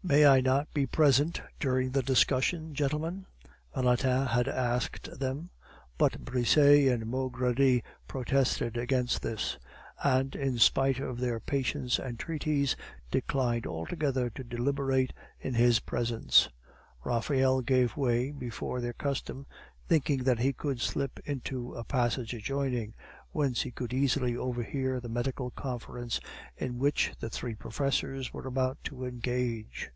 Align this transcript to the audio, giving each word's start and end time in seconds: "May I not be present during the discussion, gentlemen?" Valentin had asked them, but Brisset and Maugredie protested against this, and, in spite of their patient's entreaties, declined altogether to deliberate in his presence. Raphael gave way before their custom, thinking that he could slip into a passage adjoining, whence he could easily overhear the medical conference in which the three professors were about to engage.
"May 0.00 0.24
I 0.26 0.40
not 0.40 0.72
be 0.72 0.86
present 0.86 1.42
during 1.60 1.90
the 1.90 2.02
discussion, 2.02 2.72
gentlemen?" 2.72 3.26
Valentin 3.74 4.24
had 4.28 4.48
asked 4.48 5.20
them, 5.20 5.50
but 5.98 6.20
Brisset 6.24 6.88
and 6.90 7.04
Maugredie 7.04 7.82
protested 8.06 8.78
against 8.78 9.20
this, 9.20 9.58
and, 10.02 10.34
in 10.34 10.56
spite 10.56 10.98
of 10.98 11.18
their 11.20 11.40
patient's 11.40 11.98
entreaties, 11.98 12.74
declined 13.10 13.66
altogether 13.66 14.30
to 14.30 14.42
deliberate 14.42 15.12
in 15.40 15.52
his 15.52 15.78
presence. 15.80 16.48
Raphael 17.04 17.60
gave 17.60 17.94
way 17.94 18.30
before 18.30 18.80
their 18.80 18.94
custom, 18.94 19.46
thinking 19.86 20.22
that 20.24 20.38
he 20.38 20.54
could 20.54 20.80
slip 20.80 21.20
into 21.26 21.74
a 21.74 21.84
passage 21.84 22.32
adjoining, 22.32 22.94
whence 23.30 23.60
he 23.62 23.70
could 23.70 23.92
easily 23.92 24.34
overhear 24.36 25.00
the 25.00 25.08
medical 25.08 25.50
conference 25.50 26.18
in 26.56 26.78
which 26.78 27.12
the 27.20 27.28
three 27.30 27.54
professors 27.54 28.32
were 28.32 28.46
about 28.46 28.76
to 28.82 29.04
engage. 29.04 29.90